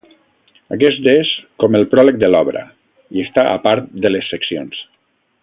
[0.75, 2.65] Aquest és com el pròleg de l'obra
[3.19, 4.83] i està a part de les seccions.